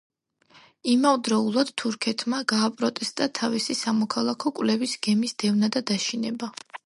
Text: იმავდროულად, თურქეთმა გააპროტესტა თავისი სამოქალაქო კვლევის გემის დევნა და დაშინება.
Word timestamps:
იმავდროულად, 0.93 1.69
თურქეთმა 1.81 2.39
გააპროტესტა 2.53 3.27
თავისი 3.41 3.77
სამოქალაქო 3.81 4.53
კვლევის 4.61 4.99
გემის 5.09 5.39
დევნა 5.45 5.73
და 5.77 5.85
დაშინება. 5.93 6.51